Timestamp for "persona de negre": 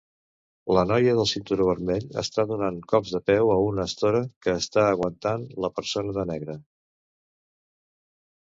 5.79-6.61